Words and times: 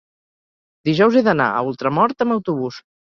dijous 0.89 1.17
he 1.19 1.23
d'anar 1.27 1.49
a 1.49 1.61
Ultramort 1.73 2.27
amb 2.27 2.37
autobús. 2.37 2.81